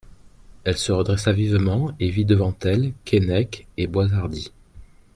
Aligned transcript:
Elle 0.63 0.77
se 0.79 0.91
redressa 0.91 1.31
vivement, 1.31 1.91
et 1.99 2.09
vit 2.09 2.25
devant 2.25 2.57
elle 2.63 2.93
Keinec 3.05 3.67
et 3.77 3.85
Boishardy. 3.85 4.51